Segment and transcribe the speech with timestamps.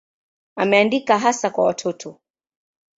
[0.55, 2.19] Ameandika hasa kwa watoto.